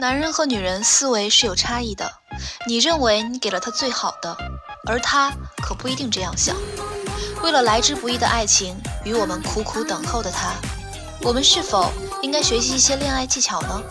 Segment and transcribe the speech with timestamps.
[0.00, 2.10] 男人和女人思维是有差异的，
[2.66, 4.34] 你认为你给了他最好的，
[4.88, 5.30] 而他
[5.62, 6.56] 可不一定这样想。
[7.42, 8.74] 为了来之不易的爱情
[9.04, 10.54] 与我们苦苦等候的他，
[11.20, 11.92] 我们是否
[12.22, 13.82] 应该学习一些恋爱技巧呢？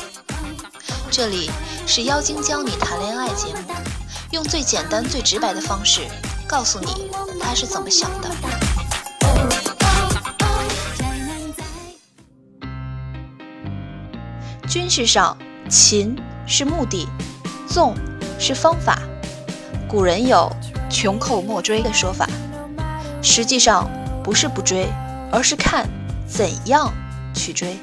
[1.12, 1.52] 这里
[1.86, 3.76] 是妖精教你谈恋爱节目，
[4.32, 6.08] 用最简单、最直白的方式
[6.48, 8.32] 告诉你他是怎么想的。
[14.68, 15.36] 军事上，
[15.70, 17.08] 擒是目的，
[17.68, 17.96] 纵
[18.40, 19.00] 是方法。
[19.88, 20.52] 古人有
[20.90, 22.28] “穷寇莫追”的说法，
[23.22, 23.90] 实际上
[24.24, 24.88] 不是不追，
[25.32, 25.88] 而是看
[26.28, 26.92] 怎样
[27.34, 27.78] 去追。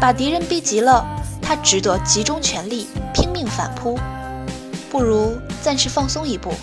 [0.00, 1.04] 把敌人逼急了，
[1.42, 3.98] 他值得集中全力拼命反扑；
[4.90, 6.54] 不如暂时放松一步，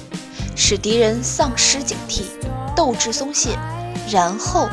[0.55, 2.23] 使敌人丧失警惕，
[2.75, 3.57] 斗志松懈，
[4.09, 4.69] 然后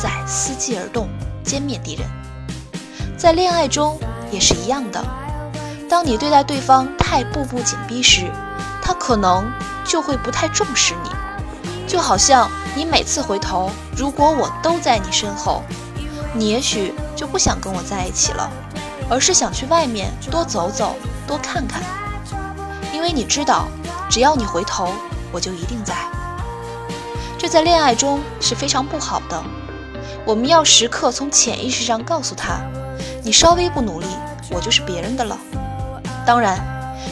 [0.00, 1.08] 再伺机而动，
[1.44, 2.08] 歼灭敌人。
[3.16, 3.98] 在恋爱中
[4.34, 5.00] 也是一样的，
[5.88, 8.28] 当你对待对方太步步紧逼时，
[8.82, 9.48] 他可能
[9.84, 11.10] 就会不太重视你。
[11.86, 15.62] 就好像你每次回头，如果我都在你身后，
[16.34, 18.50] 你也许就不想跟我在一起了，
[19.08, 20.96] 而是想去外面多走走、
[21.28, 21.80] 多看看，
[22.92, 23.68] 因为你知道，
[24.10, 24.88] 只要你回头，
[25.30, 25.94] 我就一定在。
[27.38, 29.40] 这在恋爱中是非常不好的，
[30.24, 32.58] 我们要时刻从潜意识上告诉他。
[33.22, 34.06] 你稍微不努力，
[34.50, 35.38] 我就是别人的了。
[36.26, 36.58] 当然，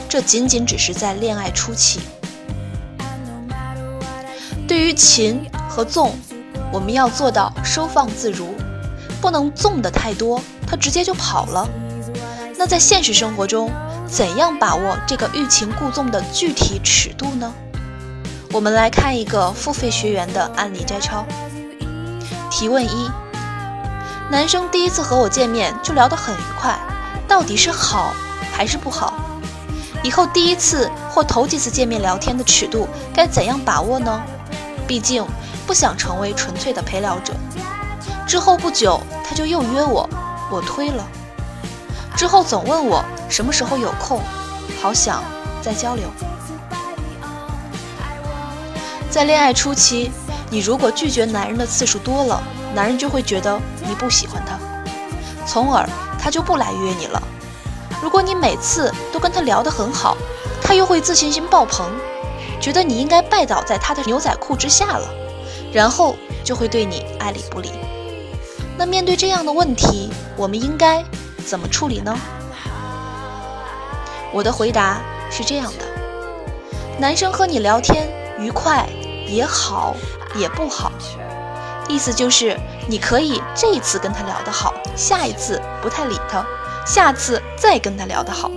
[0.09, 2.01] 这仅仅只是在恋爱初期。
[4.69, 6.15] 对于擒和纵，
[6.73, 8.55] 我们要做到收放自如，
[9.21, 11.69] 不能纵的太多，他直接就跑了。
[12.57, 13.71] 那在现实生活中，
[14.07, 17.53] 怎样把握这个欲擒故纵的具体尺度呢？
[18.53, 21.25] 我们来看一个付费学员的案例摘抄。
[22.51, 23.11] 提问一。
[24.33, 26.75] 男生第一次和我见面就聊得很愉快，
[27.29, 28.15] 到底是好
[28.51, 29.13] 还是不好？
[30.03, 34.23] 以后第一次或头几次见面聊天的尺度该怎样把握呢？
[34.87, 35.23] 毕竟
[35.67, 37.35] 不想成为纯粹的陪聊者。
[38.27, 40.09] 之后不久他就又约我，
[40.51, 41.07] 我推了。
[42.17, 44.19] 之后总问我什么时候有空，
[44.81, 45.23] 好想
[45.61, 46.09] 再交流。
[49.11, 50.11] 在恋爱初期，
[50.49, 52.43] 你如果拒绝男人的次数多了。
[52.75, 54.59] 男人就会觉得你不喜欢他，
[55.47, 55.89] 从而
[56.19, 57.23] 他就不来约你了。
[58.01, 60.17] 如果你每次都跟他聊得很好，
[60.63, 61.91] 他又会自信心爆棚，
[62.61, 65.09] 觉得你应该拜倒在他的牛仔裤之下了，
[65.73, 67.71] 然后就会对你爱理不理。
[68.77, 71.05] 那面对这样的问题，我们应该
[71.47, 72.17] 怎么处理呢？
[74.33, 75.01] 我的回答
[75.31, 75.85] 是这样的：
[76.99, 78.09] 男生和你聊天
[78.39, 78.89] 愉快
[79.29, 79.95] 也好，
[80.35, 80.91] 也不好。
[81.93, 82.59] 意思就是，
[82.89, 86.43] 你可以这一次跟他聊得好，下一次不太理他，
[86.87, 88.51] 下次再跟他聊得好，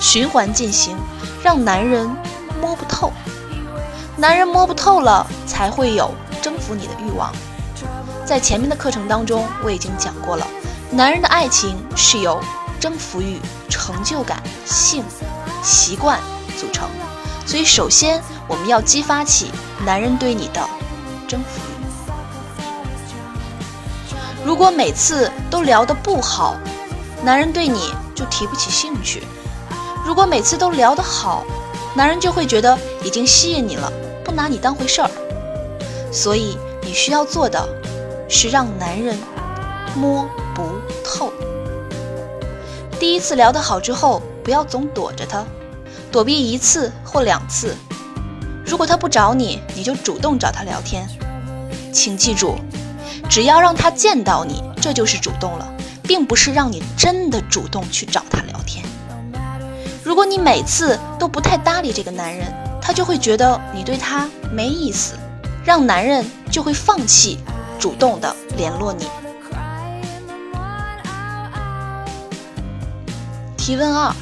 [0.00, 0.96] 循环进行，
[1.42, 2.08] 让男人
[2.60, 3.12] 摸不透。
[4.16, 7.32] 男人摸不透了，才会有征服你的欲望。
[8.24, 10.46] 在前面的课程当中，我已经讲过了，
[10.92, 12.40] 男人的爱情是由
[12.78, 15.02] 征服欲、成就感、性、
[15.60, 16.20] 习惯
[16.56, 16.88] 组成，
[17.44, 19.50] 所以首先我们要激发起
[19.84, 20.60] 男人对你的
[21.26, 21.69] 征服。
[24.42, 26.56] 如果每次都聊得不好，
[27.22, 29.20] 男人对你就提不起兴趣；
[30.04, 31.44] 如果每次都聊得好，
[31.94, 33.92] 男人就会觉得已经吸引你了，
[34.24, 35.10] 不拿你当回事儿。
[36.10, 37.68] 所以你需要做的，
[38.28, 39.18] 是让男人
[39.94, 40.62] 摸不
[41.04, 41.30] 透。
[42.98, 45.44] 第一次聊得好之后，不要总躲着他，
[46.10, 47.76] 躲避一次或两次。
[48.64, 51.06] 如果他不找你，你就主动找他聊天。
[51.92, 52.56] 请记住。
[53.30, 58.84] 只要让他见到你，这就是主动了，并不是让你真的主动去找他聊天。
[60.02, 62.52] 如果你每次都不太搭理这个男人，
[62.82, 65.14] 他就会觉得你对他没意思，
[65.64, 67.38] 让男人就会放弃
[67.78, 69.06] 主动的联络你。
[73.56, 74.12] 提问二：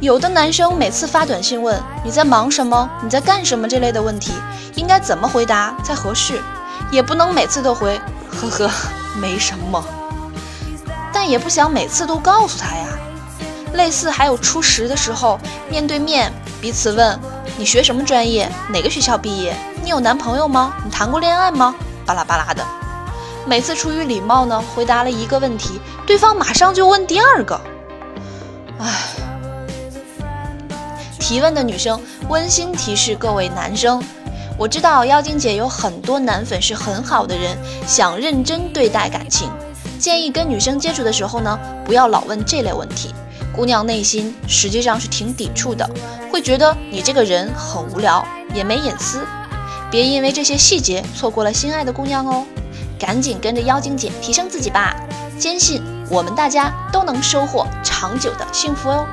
[0.00, 4.32] 有的男生每次发短信问你在忙什么、你在干什么这类的问题，
[4.76, 6.40] 应该怎么回答才合适？
[6.92, 8.00] 也不能每次都回。
[8.30, 8.70] 呵呵，
[9.20, 9.84] 没什么，
[11.12, 12.86] 但也不想每次都告诉他呀。
[13.74, 15.38] 类似还有初识的时候，
[15.68, 17.18] 面对面彼此问
[17.56, 20.72] 你学什么专业，哪个学校毕业，你有男朋友吗？
[20.84, 21.74] 你谈过恋爱吗？
[22.06, 22.64] 巴拉巴拉的。
[23.46, 27.60] 每次出于礼貌呢，回答了一个问题，对方马上就问第二个。
[28.78, 28.86] 唉，
[31.18, 34.02] 提问的女生温馨提示各位男生。
[34.58, 37.56] 我知道妖精姐有很多男粉是很好的人，
[37.86, 39.48] 想认真对待感情，
[40.00, 43.14] 建议跟女生接触的时候呢，不要老问这类问题，
[43.54, 45.88] 姑娘内心实际上是挺抵触的，
[46.32, 49.20] 会觉得你这个人很无聊，也没隐私。
[49.92, 52.44] 别因为这些细节错过了心爱的姑娘哦，
[52.98, 54.92] 赶紧跟着妖精姐提升自己吧，
[55.38, 59.06] 坚信我们大家都能收获长久的幸福哦。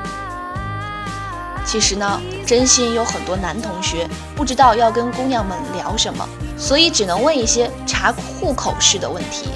[1.66, 6.28] 其实呢，真心有很多男同学不知道要跟姑娘们聊什么，
[6.58, 9.50] 所以只能问一些查户口式的问题。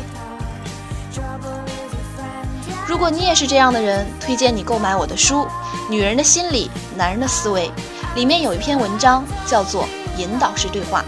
[2.88, 5.44] 如果你也是这样的人，推荐你购买我的书
[5.88, 7.68] 《女人的心理，男人的思维》，
[8.16, 9.84] 里面有一篇文章叫做
[10.18, 11.02] 《引导式对话》，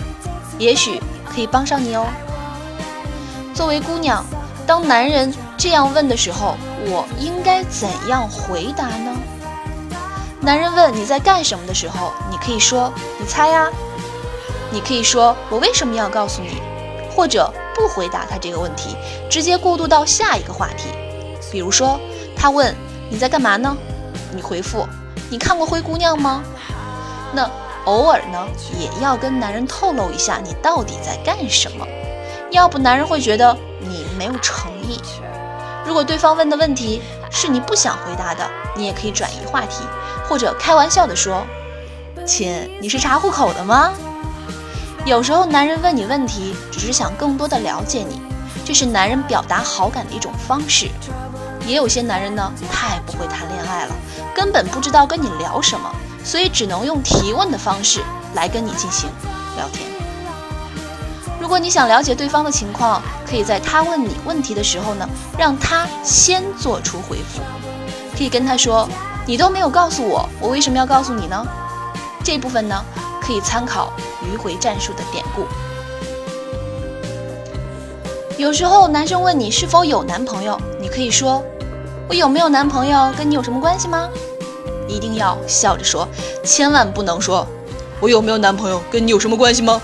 [0.59, 1.01] 也许
[1.33, 2.05] 可以帮上你哦。
[3.55, 4.23] 作为姑娘，
[4.67, 6.55] 当男人这样问的时候，
[6.85, 9.11] 我应该怎样回答呢？
[10.43, 13.69] 男人问你在干什么的时候，你可以说：“你猜呀。”
[14.73, 16.61] 你可以说：“我为什么要告诉你？”
[17.15, 18.95] 或者不回答他这个问题，
[19.29, 20.89] 直接过渡到下一个话题。
[21.51, 21.99] 比如说，
[22.35, 22.75] 他问
[23.09, 23.77] 你在干嘛呢？
[24.33, 24.87] 你回复
[25.29, 26.41] 你看过灰姑娘吗？
[27.33, 27.47] 那
[27.85, 28.47] 偶尔呢，
[28.79, 31.85] 也要跟男人透露一下你到底在干什么，
[32.49, 34.99] 要不男人会觉得你没有诚意。
[35.85, 39.83] 如果对方问的问题是你不想回答的，你也可以转移话题，
[40.27, 41.43] 或者开玩笑的说
[42.27, 43.91] ：“亲，你是查户口的吗？”
[45.05, 48.21] 有时候男人问你问题，只是想更多的了解你，
[48.63, 50.89] 这是男人表达好感的一种方式。
[51.65, 53.95] 也有些男人呢，太不会谈恋爱了，
[54.35, 55.89] 根本不知道跟你聊什么，
[56.23, 58.01] 所以只能用提问的方式
[58.35, 59.09] 来跟你进行
[59.55, 60.00] 聊天。
[61.41, 65.09] 如果你想了解对方的情况，可以在他问你问题的时候呢，
[65.39, 67.41] 让他先做出回复。
[68.15, 68.87] 可以跟他说
[69.25, 71.43] ：“你都没有告诉我，我为什么要告诉你呢？”
[72.23, 72.85] 这部分呢，
[73.19, 73.91] 可以参考
[74.23, 75.47] 迂回战术的典故。
[78.37, 81.43] 有时候男生问你是否有男朋友，你可以说
[82.07, 84.07] ：“我有没有男朋友跟你有什么关系吗？”
[84.87, 86.07] 一定要笑着说，
[86.43, 87.47] 千万不能说
[87.99, 89.81] “我有没有男朋友跟你有什么关系吗？”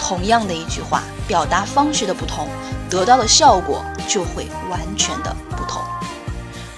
[0.00, 2.48] 同样的一句话，表达方式的不同，
[2.88, 5.82] 得到的效果就会完全的不同。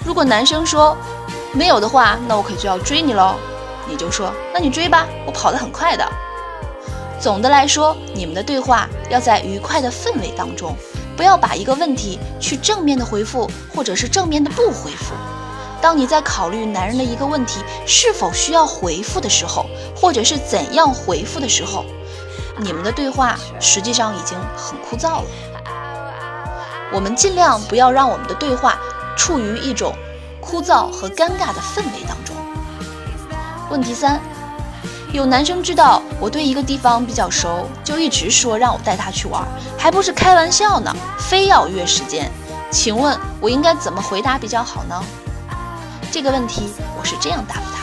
[0.05, 0.95] 如果男生说
[1.55, 3.35] “没有的话，那我可就要追你喽”，
[3.89, 6.05] 你就说：“那你追吧，我跑得很快的。”
[7.19, 10.75] 总的来说，你们的对话要在愉快的氛围当中，
[11.15, 15.13] 不要把一个问题去正面的回复，或者是正面的不回复。
[15.81, 19.65] 当你在考虑男人的一个问题是否需要回复的时候，
[19.95, 21.85] 或者是怎样回复的时候，
[22.57, 25.25] 你们的对话实际上已经很枯燥了。
[26.91, 28.77] 我们尽量不要让我们的对话
[29.17, 29.93] 处于一种
[30.39, 32.35] 枯燥和尴尬的氛围当中。
[33.69, 34.19] 问题三。
[35.11, 39.43] 有男生知道我对一个地方比较熟，就一直说让我带他去玩，
[39.77, 42.31] 还不是开玩笑呢，非要约时间。
[42.71, 44.99] 请问我应该怎么回答比较好呢？
[46.11, 47.82] 这个问题我是这样答复他：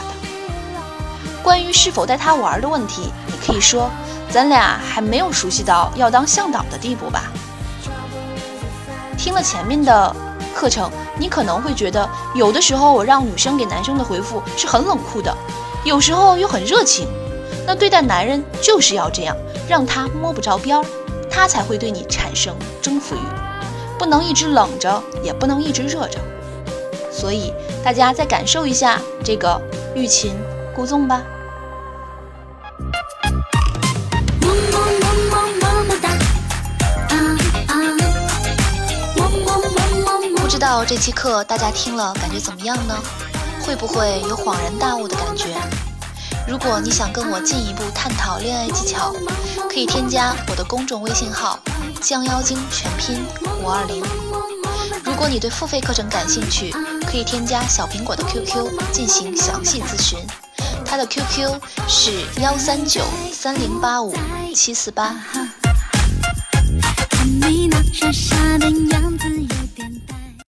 [1.51, 3.91] 关于是否带他玩的问题，你可以说
[4.31, 7.25] 咱俩还没有熟悉到要当向导的地步吧。
[9.19, 10.15] 听了前面的
[10.55, 10.89] 课程，
[11.19, 15.37] 你可能会觉得有的时候我让女生给男生的回复是很冷酷的，
[15.83, 17.09] 有时候又很热情。
[17.67, 19.37] 那对待男人就是要这样，
[19.69, 20.85] 让他摸不着边儿，
[21.29, 23.99] 他才会对你产生征服欲。
[23.99, 26.21] 不能一直冷着，也不能一直热着。
[27.11, 27.53] 所以
[27.83, 29.61] 大家再感受一下这个
[29.97, 30.33] 欲擒
[30.77, 31.21] 故纵吧。
[40.71, 42.95] 道这期课大家听了感觉怎么样呢？
[43.61, 45.57] 会不会有恍然大悟的感觉？
[46.47, 49.13] 如果你想跟我进一步探讨恋爱技巧，
[49.69, 51.59] 可以添加我的公众微信号
[52.01, 53.27] “降妖精”全拼
[53.61, 54.01] 五二零。
[55.05, 56.73] 如果你对付费课程感兴趣，
[57.05, 60.21] 可以添加小苹果的 QQ 进行详细咨询，
[60.87, 64.15] 他的 QQ 是幺三九三零八五
[64.55, 65.17] 七四八。